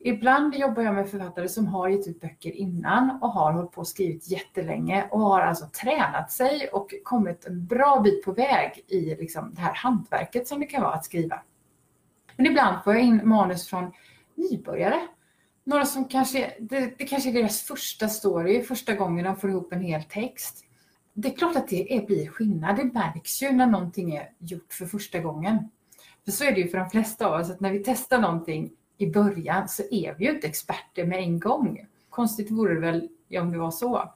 Ibland 0.06 0.54
jobbar 0.54 0.82
jag 0.82 0.94
med 0.94 1.10
författare 1.10 1.48
som 1.48 1.66
har 1.66 1.88
gett 1.88 2.08
ut 2.08 2.20
böcker 2.20 2.50
innan 2.52 3.18
och 3.22 3.30
har 3.30 3.52
hållit 3.52 3.72
på 3.72 3.80
och 3.80 3.88
skrivit 3.88 4.30
jättelänge 4.30 5.08
och 5.10 5.20
har 5.20 5.40
alltså 5.40 5.66
tränat 5.66 6.32
sig 6.32 6.68
och 6.72 6.94
kommit 7.02 7.46
en 7.46 7.66
bra 7.66 8.00
bit 8.00 8.24
på 8.24 8.32
väg 8.32 8.84
i 8.88 9.00
liksom 9.00 9.54
det 9.54 9.60
här 9.60 9.74
hantverket 9.74 10.48
som 10.48 10.60
det 10.60 10.66
kan 10.66 10.82
vara 10.82 10.94
att 10.94 11.04
skriva. 11.04 11.42
Men 12.36 12.46
ibland 12.46 12.84
får 12.84 12.94
jag 12.94 13.02
in 13.02 13.28
manus 13.28 13.68
från 13.68 13.92
nybörjare. 14.34 15.00
Några 15.64 15.84
som 15.84 16.04
kanske, 16.04 16.54
det, 16.60 16.98
det 16.98 17.04
kanske 17.04 17.30
är 17.30 17.34
deras 17.34 17.62
första 17.62 18.08
story, 18.08 18.62
första 18.62 18.94
gången 18.94 19.24
de 19.24 19.36
får 19.36 19.50
ihop 19.50 19.72
en 19.72 19.80
hel 19.80 20.02
text. 20.02 20.64
Det 21.14 21.28
är 21.28 21.36
klart 21.36 21.56
att 21.56 21.68
det 21.68 21.96
är, 21.96 22.06
blir 22.06 22.26
skillnad. 22.26 22.76
Det 22.76 22.84
märks 22.84 23.42
ju 23.42 23.52
när 23.52 23.66
någonting 23.66 24.14
är 24.14 24.30
gjort 24.38 24.72
för 24.72 24.86
första 24.86 25.18
gången. 25.18 25.70
För 26.24 26.32
så 26.32 26.44
är 26.44 26.52
det 26.52 26.60
ju 26.60 26.68
för 26.68 26.78
de 26.78 26.90
flesta 26.90 27.26
av 27.26 27.40
oss, 27.40 27.50
att 27.50 27.60
när 27.60 27.72
vi 27.72 27.82
testar 27.84 28.20
någonting 28.20 28.70
i 28.98 29.06
början 29.06 29.68
så 29.68 29.82
är 29.90 30.14
vi 30.14 30.24
ju 30.24 30.30
inte 30.30 30.46
experter 30.46 31.06
med 31.06 31.18
en 31.18 31.40
gång. 31.40 31.86
Konstigt 32.10 32.50
vore 32.50 32.74
det 32.74 32.80
väl 32.80 33.08
om 33.40 33.52
det 33.52 33.58
var 33.58 33.70
så. 33.70 34.12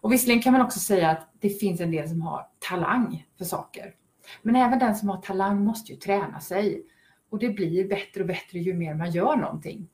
Och 0.00 0.12
visserligen 0.12 0.42
kan 0.42 0.52
man 0.52 0.62
också 0.62 0.78
säga 0.78 1.10
att 1.10 1.28
det 1.40 1.48
finns 1.48 1.80
en 1.80 1.90
del 1.90 2.08
som 2.08 2.22
har 2.22 2.46
talang 2.58 3.26
för 3.38 3.44
saker. 3.44 3.94
Men 4.42 4.56
även 4.56 4.78
den 4.78 4.96
som 4.96 5.08
har 5.08 5.16
talang 5.16 5.64
måste 5.64 5.92
ju 5.92 5.98
träna 5.98 6.40
sig. 6.40 6.82
Och 7.30 7.38
det 7.38 7.48
blir 7.48 7.88
bättre 7.88 8.20
och 8.20 8.26
bättre 8.26 8.58
ju 8.58 8.74
mer 8.74 8.94
man 8.94 9.10
gör 9.10 9.36
någonting. 9.36 9.88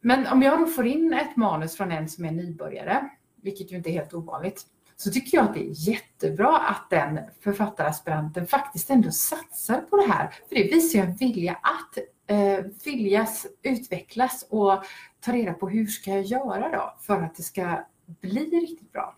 Men 0.00 0.26
om 0.26 0.42
jag 0.42 0.58
då 0.58 0.66
får 0.66 0.86
in 0.86 1.12
ett 1.12 1.36
manus 1.36 1.76
från 1.76 1.92
en 1.92 2.08
som 2.08 2.24
är 2.24 2.32
nybörjare, 2.32 3.10
vilket 3.36 3.72
ju 3.72 3.76
inte 3.76 3.90
är 3.90 3.92
helt 3.92 4.14
ovanligt, 4.14 4.66
så 5.00 5.10
tycker 5.10 5.36
jag 5.36 5.46
att 5.46 5.54
det 5.54 5.60
är 5.60 5.88
jättebra 5.88 6.58
att 6.58 6.90
den 6.90 7.20
författaraspiranten 7.40 8.46
faktiskt 8.46 8.90
ändå 8.90 9.10
satsar 9.10 9.80
på 9.80 9.96
det 9.96 10.12
här. 10.12 10.34
För 10.48 10.54
det 10.54 10.62
visar 10.62 10.98
ju 10.98 11.04
en 11.04 11.16
vilja 11.16 11.52
att 11.52 11.98
eh, 12.26 12.64
viljas 12.84 13.46
utvecklas 13.62 14.46
och 14.50 14.84
ta 15.20 15.32
reda 15.32 15.52
på 15.52 15.68
hur 15.68 15.86
ska 15.86 16.10
jag 16.10 16.22
göra 16.22 16.70
då 16.70 16.94
för 17.00 17.22
att 17.22 17.34
det 17.34 17.42
ska 17.42 17.84
bli 18.06 18.44
riktigt 18.44 18.92
bra. 18.92 19.16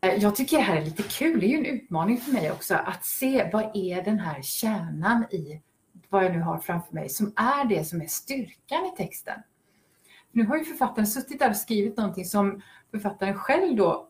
Eh, 0.00 0.14
jag 0.14 0.36
tycker 0.36 0.56
det 0.56 0.62
här 0.62 0.76
är 0.76 0.84
lite 0.84 1.02
kul. 1.02 1.40
Det 1.40 1.46
är 1.46 1.48
ju 1.48 1.58
en 1.58 1.80
utmaning 1.80 2.20
för 2.20 2.32
mig 2.32 2.50
också 2.50 2.74
att 2.74 3.04
se 3.04 3.50
vad 3.52 3.70
är 3.74 4.02
den 4.02 4.18
här 4.18 4.42
kärnan 4.42 5.24
i 5.30 5.62
vad 6.08 6.24
jag 6.24 6.32
nu 6.32 6.40
har 6.40 6.58
framför 6.58 6.94
mig 6.94 7.08
som 7.08 7.32
är 7.36 7.64
det 7.64 7.84
som 7.84 8.00
är 8.00 8.06
styrkan 8.06 8.86
i 8.86 8.96
texten. 8.96 9.42
Nu 10.32 10.44
har 10.44 10.56
ju 10.56 10.64
författaren 10.64 11.06
suttit 11.06 11.38
där 11.38 11.50
och 11.50 11.56
skrivit 11.56 11.96
någonting 11.96 12.24
som 12.24 12.62
författaren 12.90 13.34
själv 13.34 13.76
då, 13.76 14.09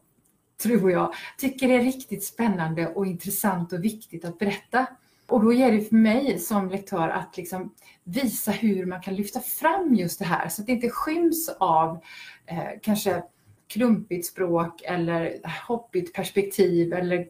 tror 0.63 0.91
jag, 0.91 1.15
tycker 1.39 1.69
är 1.69 1.81
riktigt 1.81 2.25
spännande 2.25 2.89
och 2.89 3.07
intressant 3.07 3.73
och 3.73 3.85
viktigt 3.85 4.25
att 4.25 4.39
berätta. 4.39 4.87
Och 5.29 5.45
då 5.45 5.55
är 5.55 5.73
det 5.73 5.81
för 5.81 5.97
mig 5.97 6.39
som 6.39 6.69
lektör 6.69 7.09
att 7.09 7.37
liksom 7.37 7.75
visa 8.05 8.51
hur 8.51 8.87
man 8.87 9.01
kan 9.01 9.15
lyfta 9.15 9.41
fram 9.41 9.95
just 9.95 10.19
det 10.19 10.25
här 10.25 10.49
så 10.49 10.63
att 10.63 10.67
det 10.67 10.73
inte 10.73 10.91
skyms 10.91 11.49
av 11.59 12.01
eh, 12.47 12.65
kanske 12.83 13.23
klumpigt 13.69 14.27
språk 14.27 14.83
eller 14.85 15.41
hoppigt 15.69 16.15
perspektiv 16.15 16.93
eller 16.93 17.29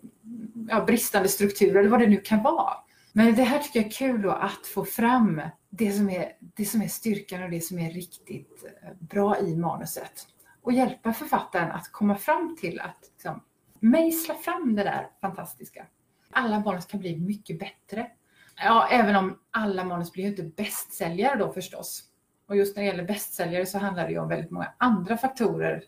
ja, 0.68 0.84
bristande 0.84 1.28
struktur 1.28 1.76
eller 1.76 1.88
vad 1.88 2.00
det 2.00 2.06
nu 2.06 2.16
kan 2.16 2.42
vara. 2.42 2.74
Men 3.12 3.34
det 3.34 3.42
här 3.42 3.58
tycker 3.58 3.80
jag 3.80 3.86
är 3.86 3.90
kul 3.90 4.22
då 4.22 4.30
att 4.30 4.66
få 4.74 4.84
fram 4.84 5.42
det 5.70 5.92
som 5.92 6.10
är, 6.10 6.32
det 6.40 6.64
som 6.64 6.82
är 6.82 6.88
styrkan 6.88 7.42
och 7.42 7.50
det 7.50 7.60
som 7.60 7.78
är 7.78 7.90
riktigt 7.90 8.64
eh, 8.82 8.88
bra 8.98 9.38
i 9.38 9.56
manuset 9.56 10.26
och 10.62 10.72
hjälpa 10.72 11.12
författaren 11.12 11.72
att 11.72 11.92
komma 11.92 12.14
fram 12.14 12.56
till 12.60 12.80
att 12.80 13.10
liksom, 13.12 13.42
mejsla 13.80 14.34
fram 14.34 14.74
det 14.74 14.82
där 14.82 15.08
fantastiska 15.20 15.86
alla 16.30 16.60
manus 16.60 16.86
kan 16.86 17.00
bli 17.00 17.16
mycket 17.16 17.58
bättre. 17.58 18.10
Ja, 18.56 18.88
även 18.90 19.16
om 19.16 19.38
alla 19.50 19.84
manus 19.84 20.12
blir 20.12 20.24
ju 20.24 20.30
inte 20.30 20.42
bästsäljare 20.42 21.38
då 21.38 21.52
förstås. 21.52 22.04
Och 22.46 22.56
just 22.56 22.76
när 22.76 22.82
det 22.82 22.88
gäller 22.88 23.04
bästsäljare 23.04 23.66
så 23.66 23.78
handlar 23.78 24.06
det 24.06 24.12
ju 24.12 24.18
om 24.18 24.28
väldigt 24.28 24.50
många 24.50 24.72
andra 24.78 25.16
faktorer 25.16 25.82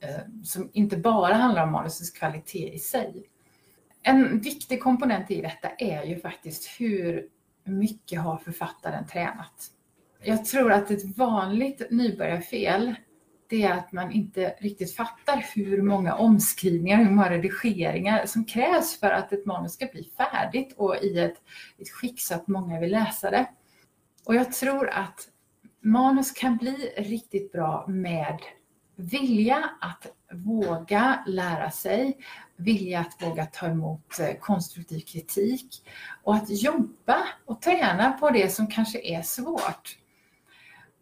eh, 0.00 0.42
som 0.44 0.70
inte 0.72 0.96
bara 0.96 1.34
handlar 1.34 1.62
om 1.62 1.72
manusets 1.72 2.10
kvalitet 2.10 2.74
i 2.74 2.78
sig. 2.78 3.28
En 4.02 4.40
viktig 4.40 4.82
komponent 4.82 5.30
i 5.30 5.42
detta 5.42 5.68
är 5.78 6.04
ju 6.04 6.20
faktiskt 6.20 6.80
hur 6.80 7.28
mycket 7.64 8.20
har 8.20 8.36
författaren 8.36 9.06
tränat? 9.06 9.70
Jag 10.22 10.44
tror 10.44 10.72
att 10.72 10.90
ett 10.90 11.16
vanligt 11.16 11.90
nybörjarfel 11.90 12.94
det 13.48 13.62
är 13.62 13.72
att 13.72 13.92
man 13.92 14.12
inte 14.12 14.54
riktigt 14.58 14.96
fattar 14.96 15.46
hur 15.54 15.82
många 15.82 16.14
omskrivningar, 16.14 16.96
hur 16.96 17.10
många 17.10 17.30
redigeringar 17.30 18.26
som 18.26 18.44
krävs 18.44 19.00
för 19.00 19.10
att 19.10 19.32
ett 19.32 19.46
manus 19.46 19.72
ska 19.72 19.86
bli 19.86 20.10
färdigt 20.16 20.74
och 20.76 20.96
i 20.96 21.18
ett, 21.18 21.36
ett 21.78 21.90
skick 21.90 22.20
så 22.20 22.34
att 22.34 22.48
många 22.48 22.80
vill 22.80 22.90
läsa 22.90 23.30
det. 23.30 23.46
Och 24.24 24.34
jag 24.34 24.52
tror 24.52 24.88
att 24.88 25.28
manus 25.80 26.32
kan 26.32 26.56
bli 26.56 26.92
riktigt 26.96 27.52
bra 27.52 27.84
med 27.88 28.38
vilja 28.96 29.70
att 29.80 30.06
våga 30.32 31.24
lära 31.26 31.70
sig, 31.70 32.16
vilja 32.56 33.00
att 33.00 33.22
våga 33.22 33.46
ta 33.46 33.66
emot 33.66 34.20
eh, 34.20 34.36
konstruktiv 34.40 35.00
kritik 35.00 35.82
och 36.22 36.34
att 36.34 36.62
jobba 36.62 37.26
och 37.44 37.62
träna 37.62 38.12
på 38.12 38.30
det 38.30 38.54
som 38.54 38.66
kanske 38.66 39.00
är 39.00 39.22
svårt. 39.22 39.98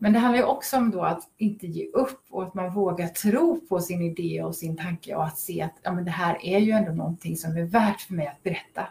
Men 0.04 0.12
det 0.12 0.18
handlar 0.18 0.38
ju 0.38 0.44
också 0.44 0.76
om 0.76 0.90
då 0.90 1.02
att 1.02 1.22
inte 1.36 1.66
ge 1.66 1.86
upp 1.86 2.24
och 2.30 2.42
att 2.42 2.54
man 2.54 2.74
vågar 2.74 3.08
tro 3.08 3.60
på 3.68 3.80
sin 3.80 4.02
idé 4.02 4.42
och 4.42 4.56
sin 4.56 4.76
tanke 4.76 5.14
och 5.14 5.24
att 5.24 5.38
se 5.38 5.62
att 5.62 5.74
ja, 5.82 5.92
men 5.92 6.04
det 6.04 6.10
här 6.10 6.38
är 6.46 6.58
ju 6.58 6.72
ändå 6.72 6.92
någonting 6.92 7.36
som 7.36 7.56
är 7.56 7.62
värt 7.62 8.00
för 8.00 8.14
mig 8.14 8.26
att 8.26 8.42
berätta. 8.42 8.88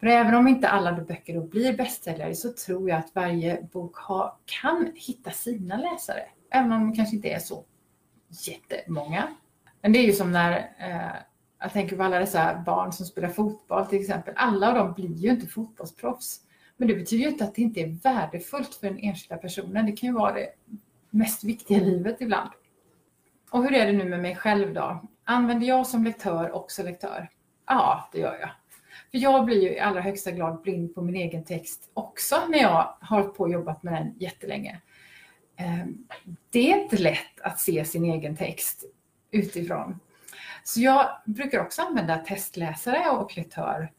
För 0.00 0.06
även 0.06 0.34
om 0.34 0.48
inte 0.48 0.68
alla 0.68 0.92
böcker 0.92 1.34
då 1.34 1.40
blir 1.40 1.76
bästsäljare 1.76 2.34
så 2.34 2.52
tror 2.52 2.88
jag 2.88 2.98
att 2.98 3.14
varje 3.14 3.62
bok 3.62 3.96
har, 3.96 4.32
kan 4.44 4.92
hitta 4.94 5.30
sina 5.30 5.76
läsare. 5.76 6.22
Även 6.50 6.72
om 6.72 6.80
de 6.80 6.96
kanske 6.96 7.16
inte 7.16 7.28
är 7.28 7.38
så 7.38 7.64
jättemånga. 8.28 9.28
Men 9.82 9.92
det 9.92 9.98
är 9.98 10.06
ju 10.06 10.12
som 10.12 10.32
när 10.32 10.52
eh, 10.78 11.16
jag 11.60 11.72
tänker 11.72 11.96
på 11.96 12.02
alla 12.02 12.18
dessa 12.18 12.62
barn 12.66 12.92
som 12.92 13.06
spelar 13.06 13.28
fotboll 13.28 13.86
till 13.86 14.00
exempel. 14.00 14.34
Alla 14.36 14.68
av 14.68 14.74
dem 14.74 14.92
blir 14.92 15.16
ju 15.16 15.30
inte 15.30 15.46
fotbollsproffs. 15.46 16.40
Men 16.80 16.88
det 16.88 16.94
betyder 16.94 17.24
ju 17.24 17.30
inte 17.30 17.44
att 17.44 17.54
det 17.54 17.62
inte 17.62 17.80
är 17.80 18.02
värdefullt 18.02 18.74
för 18.74 18.86
den 18.86 18.98
enskilda 18.98 19.36
personen. 19.36 19.86
Det 19.86 19.92
kan 19.92 20.08
ju 20.08 20.14
vara 20.14 20.32
det 20.32 20.48
mest 21.10 21.44
viktiga 21.44 21.78
i 21.78 21.84
livet 21.84 22.20
ibland. 22.20 22.50
Och 23.50 23.62
hur 23.62 23.74
är 23.74 23.86
det 23.86 23.92
nu 23.92 24.04
med 24.04 24.22
mig 24.22 24.36
själv 24.36 24.74
då? 24.74 25.08
Använder 25.24 25.66
jag 25.66 25.86
som 25.86 26.04
lektör 26.04 26.50
också 26.50 26.82
lektör? 26.82 27.28
Ja, 27.66 28.08
det 28.12 28.18
gör 28.18 28.38
jag. 28.40 28.50
För 29.10 29.18
jag 29.18 29.44
blir 29.44 29.62
ju 29.62 29.70
i 29.70 29.80
allra 29.80 30.00
högsta 30.00 30.30
grad 30.30 30.60
blind 30.62 30.94
på 30.94 31.02
min 31.02 31.14
egen 31.14 31.44
text 31.44 31.90
också 31.94 32.36
när 32.48 32.58
jag 32.58 32.96
har 33.00 33.22
på 33.22 33.42
och 33.42 33.50
jobbat 33.50 33.82
med 33.82 33.92
den 33.92 34.14
jättelänge. 34.18 34.80
Ehm, 35.56 36.06
det 36.50 36.72
är 36.72 36.82
inte 36.82 36.98
lätt 36.98 37.40
att 37.42 37.60
se 37.60 37.84
sin 37.84 38.04
egen 38.04 38.36
text 38.36 38.84
utifrån. 39.30 40.00
Så 40.64 40.80
jag 40.80 41.08
brukar 41.26 41.60
också 41.60 41.82
använda 41.82 42.16
testläsare 42.16 43.10
och 43.10 43.36
lektör 43.36 43.92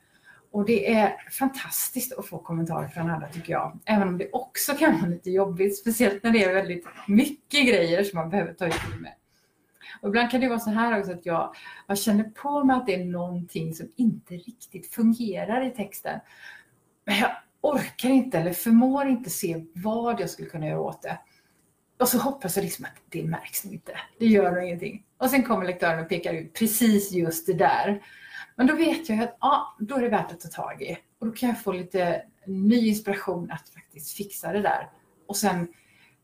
och 0.51 0.65
det 0.65 0.93
är 0.93 1.15
fantastiskt 1.31 2.13
att 2.17 2.27
få 2.27 2.37
kommentarer 2.39 2.87
från 2.87 3.09
andra 3.09 3.27
tycker 3.27 3.53
jag. 3.53 3.79
Även 3.85 4.07
om 4.07 4.17
det 4.17 4.29
också 4.31 4.73
kan 4.73 4.99
vara 4.99 5.09
lite 5.09 5.31
jobbigt, 5.31 5.77
speciellt 5.77 6.23
när 6.23 6.31
det 6.31 6.43
är 6.43 6.53
väldigt 6.53 6.85
mycket 7.07 7.67
grejer 7.67 8.03
som 8.03 8.19
man 8.19 8.29
behöver 8.29 8.53
ta 8.53 8.67
itu 8.67 8.99
med. 8.99 9.13
Och 10.01 10.09
ibland 10.09 10.31
kan 10.31 10.41
det 10.41 10.49
vara 10.49 10.59
så 10.59 10.69
här 10.69 10.99
också 10.99 11.11
att 11.11 11.25
jag, 11.25 11.55
jag 11.87 11.97
känner 11.97 12.23
på 12.23 12.63
mig 12.63 12.75
att 12.75 12.85
det 12.85 12.95
är 12.95 13.05
någonting 13.05 13.73
som 13.73 13.91
inte 13.95 14.33
riktigt 14.33 14.93
fungerar 14.93 15.65
i 15.65 15.71
texten. 15.71 16.19
Men 17.05 17.17
jag 17.17 17.31
orkar 17.61 18.09
inte 18.09 18.39
eller 18.39 18.53
förmår 18.53 19.07
inte 19.07 19.29
se 19.29 19.65
vad 19.73 20.21
jag 20.21 20.29
skulle 20.29 20.49
kunna 20.49 20.67
göra 20.67 20.79
åt 20.81 21.01
det. 21.01 21.19
Och 21.99 22.07
så 22.07 22.17
hoppas 22.17 22.55
jag 22.55 22.63
liksom 22.63 22.85
att 22.85 23.01
det 23.09 23.23
märks 23.23 23.65
inte. 23.65 23.91
Det 24.19 24.25
gör 24.25 24.61
ingenting. 24.61 25.03
Och 25.17 25.29
sen 25.29 25.43
kommer 25.43 25.65
lektören 25.65 26.03
och 26.03 26.09
pekar 26.09 26.33
ut 26.33 26.53
precis 26.53 27.11
just 27.11 27.47
det 27.47 27.53
där. 27.53 28.01
Men 28.59 28.67
då 28.67 28.75
vet 28.75 29.09
jag 29.09 29.21
att 29.21 29.37
ja, 29.41 29.75
då 29.79 29.95
är 29.95 30.01
det 30.01 30.09
värt 30.09 30.31
att 30.31 30.39
ta 30.39 30.47
tag 30.47 30.81
i. 30.81 30.97
Och 31.19 31.27
då 31.27 31.33
kan 31.33 31.49
jag 31.49 31.63
få 31.63 31.71
lite 31.71 32.21
ny 32.45 32.87
inspiration 32.87 33.51
att 33.51 33.69
faktiskt 33.69 34.17
fixa 34.17 34.51
det 34.51 34.61
där. 34.61 34.89
Och 35.27 35.37
sen 35.37 35.67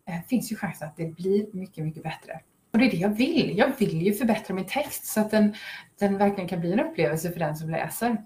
eh, 0.08 0.22
finns 0.28 0.52
ju 0.52 0.56
chansen 0.56 0.88
att 0.88 0.98
det 0.98 1.06
blir 1.06 1.48
mycket, 1.54 1.84
mycket 1.84 2.04
bättre. 2.04 2.40
Och 2.72 2.80
det 2.80 2.86
är 2.86 2.92
det 2.92 2.98
jag 2.98 3.10
vill. 3.10 3.58
Jag 3.58 3.72
vill 3.78 4.02
ju 4.02 4.14
förbättra 4.14 4.54
min 4.54 4.66
text 4.66 5.06
så 5.06 5.22
att 5.22 5.32
den, 5.32 5.56
den 6.00 6.18
verkligen 6.18 6.50
kan 6.50 6.60
bli 6.60 6.74
en 6.74 6.80
upplevelse 6.80 7.32
för 7.32 7.40
den 7.40 7.56
som 7.56 7.70
läser. 7.70 8.24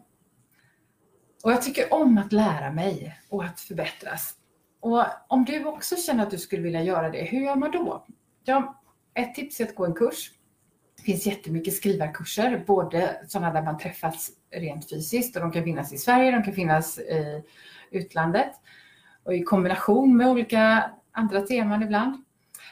Och 1.44 1.52
jag 1.52 1.62
tycker 1.62 1.94
om 1.94 2.18
att 2.18 2.34
lära 2.34 2.72
mig 2.72 3.20
och 3.30 3.44
att 3.44 3.60
förbättras. 3.60 4.34
Och 4.80 5.06
om 5.28 5.46
du 5.46 5.66
också 5.66 5.96
känner 5.96 6.24
att 6.24 6.32
du 6.32 6.38
skulle 6.38 6.62
vilja 6.62 6.84
göra 6.84 7.10
det, 7.10 7.24
hur 7.24 7.40
gör 7.40 7.56
man 7.56 7.72
då? 7.72 8.06
Ja, 8.44 8.82
ett 9.14 9.36
tips 9.36 9.60
är 9.60 9.66
att 9.66 9.76
gå 9.76 9.86
en 9.86 9.94
kurs. 9.94 10.32
Det 11.00 11.06
finns 11.06 11.26
jättemycket 11.26 11.74
skrivarkurser, 11.74 12.64
både 12.68 13.22
sådana 13.28 13.54
där 13.54 13.62
man 13.62 13.78
träffas 13.78 14.32
rent 14.52 14.90
fysiskt 14.90 15.36
och 15.36 15.42
de 15.42 15.52
kan 15.52 15.64
finnas 15.64 15.94
i 15.94 15.98
Sverige, 15.98 16.32
de 16.32 16.44
kan 16.44 16.54
finnas 16.54 17.00
i 17.00 17.44
utlandet 17.92 18.52
och 19.24 19.36
i 19.36 19.44
kombination 19.44 20.18
med 20.18 20.28
olika 20.28 20.92
andra 21.12 21.42
teman 21.42 21.84
ibland. 21.84 22.24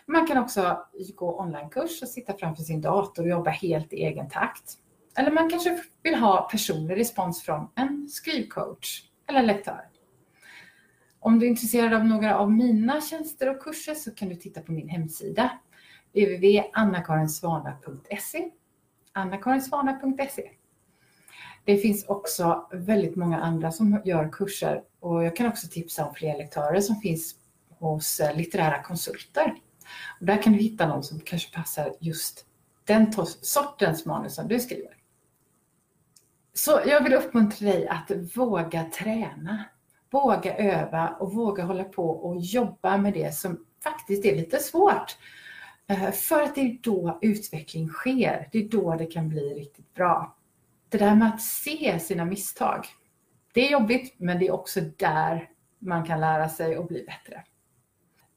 Man 0.06 0.28
kan 0.28 0.38
också 0.38 0.80
gå 1.16 1.40
onlinekurs 1.40 2.02
och 2.02 2.08
sitta 2.08 2.38
framför 2.38 2.64
sin 2.64 2.82
dator 2.82 3.24
och 3.24 3.30
jobba 3.30 3.50
helt 3.50 3.94
i 3.94 3.96
egen 3.96 4.30
takt. 4.30 4.74
Eller 5.18 5.32
man 5.32 5.50
kanske 5.50 5.84
vill 6.04 6.16
ha 6.16 6.50
personlig 6.52 6.98
respons 6.98 7.44
från 7.44 7.70
en 7.76 8.10
skrivcoach 8.10 9.02
eller 9.30 9.44
lektör. 9.44 9.82
Om 11.20 11.40
du 11.40 11.46
är 11.46 11.50
intresserad 11.50 11.94
av 11.94 12.06
några 12.06 12.38
av 12.38 12.52
mina 12.52 13.02
tjänster 13.02 13.50
och 13.50 13.62
kurser 13.62 13.94
så 13.94 14.12
kan 14.12 14.30
du 14.30 14.36
titta 14.36 14.62
på 14.62 14.72
min 14.72 14.90
hemsida 14.90 15.50
www.annakarinsvana.se 16.14 18.50
annakarinsvana.se 19.14 20.50
Det 21.66 21.78
finns 21.78 22.06
också 22.06 22.68
väldigt 22.72 23.16
många 23.16 23.42
andra 23.42 23.72
som 23.72 24.02
gör 24.06 24.30
kurser 24.32 24.84
och 25.00 25.24
jag 25.24 25.36
kan 25.36 25.48
också 25.48 25.68
tipsa 25.68 26.06
om 26.06 26.14
fler 26.14 26.38
lektörer 26.38 26.82
som 26.82 26.96
finns 26.96 27.36
hos 27.70 28.20
eh, 28.20 28.36
litterära 28.36 28.84
konsulter. 28.84 29.54
Och 30.20 30.26
där 30.26 30.42
kan 30.42 30.54
du 30.54 30.60
hitta 30.60 30.88
någon 30.88 31.04
som 31.04 31.20
kanske 31.20 31.56
passar 31.56 31.94
just 32.00 32.46
den 32.86 33.14
sortens 33.42 34.06
manus 34.06 34.36
som 34.36 34.48
du 34.48 34.60
skriver. 34.60 34.98
Så 36.54 36.82
jag 36.86 37.04
vill 37.04 37.14
uppmuntra 37.14 37.68
dig 37.68 37.88
att 37.88 38.12
våga 38.36 38.84
träna, 38.84 39.64
våga 40.12 40.58
öva 40.58 41.10
och 41.10 41.34
våga 41.34 41.64
hålla 41.64 41.84
på 41.84 42.10
och 42.10 42.40
jobba 42.40 42.98
med 42.98 43.14
det 43.14 43.36
som 43.36 43.66
faktiskt 43.84 44.26
är 44.26 44.36
lite 44.36 44.60
svårt. 44.60 45.18
Eh, 45.88 46.12
för 46.12 46.42
att 46.42 46.56
det 46.56 46.62
är 46.62 46.78
då 46.82 47.20
utveckling 47.22 47.90
sker. 47.90 48.50
Det 48.52 48.60
är 48.60 48.70
då 48.70 48.96
det 48.96 49.06
kan 49.06 49.30
bli 49.30 49.54
riktigt 49.54 49.94
bra. 49.94 50.36
Det 50.90 50.98
där 50.98 51.16
med 51.16 51.28
att 51.28 51.42
se 51.42 52.00
sina 52.00 52.26
misstag. 52.26 52.86
Det 53.54 53.68
är 53.68 53.72
jobbigt, 53.72 54.16
men 54.18 54.40
det 54.40 54.48
är 54.48 54.52
också 54.52 54.82
där 54.82 55.50
man 55.80 56.06
kan 56.06 56.20
lära 56.20 56.50
sig 56.50 56.78
och 56.78 56.88
bli 56.88 57.04
bättre. 57.04 57.44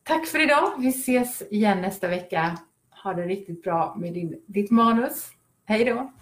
Tack 0.03 0.27
för 0.27 0.43
idag. 0.43 0.73
Vi 0.79 0.89
ses 0.89 1.43
igen 1.51 1.83
nästa 1.83 2.09
vecka. 2.09 2.59
Ha 3.03 3.15
det 3.15 3.27
riktigt 3.27 3.63
bra 3.63 3.95
med 3.99 4.15
din, 4.15 4.43
ditt 4.47 4.71
manus. 4.71 5.31
Hej 5.65 5.85
då! 5.85 6.13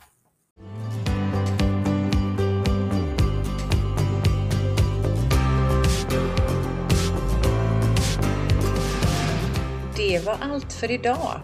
Det 9.99 10.27
var 10.27 10.37
allt 10.41 10.73
för 10.73 10.91
idag. 10.91 11.41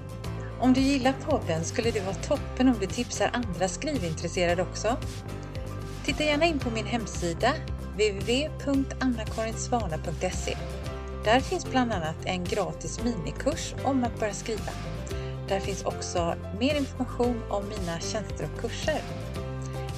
Om 0.61 0.73
du 0.73 0.81
gillar 0.81 1.13
podden 1.13 1.65
skulle 1.65 1.91
det 1.91 2.01
vara 2.01 2.15
toppen 2.15 2.69
om 2.69 2.75
du 2.81 2.87
tipsar 2.87 3.31
andra 3.33 3.69
skrivintresserade 3.69 4.63
också. 4.63 4.97
Titta 6.05 6.25
gärna 6.25 6.45
in 6.45 6.59
på 6.59 6.71
min 6.71 6.87
hemsida 6.87 7.53
www.annakarinsvana.se 7.93 10.57
där 11.25 11.41
finns 11.41 11.71
bland 11.71 11.93
annat 11.93 12.17
en 12.25 12.45
gratis 12.45 13.01
minikurs 13.05 13.75
om 13.85 14.05
att 14.05 14.21
börja 14.21 14.35
skriva. 14.35 14.73
Där 15.49 15.61
finns 15.61 15.85
också 15.85 16.35
mer 16.61 16.75
information 16.75 17.43
om 17.51 17.65
mina 17.69 18.01
tjänster 18.01 18.49
och 18.55 18.61
kurser. 18.61 19.01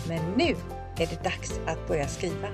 Men 0.09 0.21
nu 0.37 0.57
är 0.99 1.07
det 1.07 1.25
dags 1.25 1.61
att 1.67 1.89
börja 1.89 2.09
skriva. 2.09 2.49